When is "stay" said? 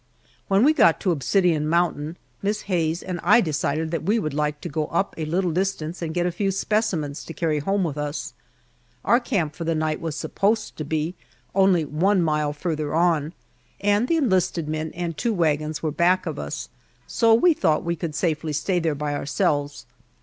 18.53-18.79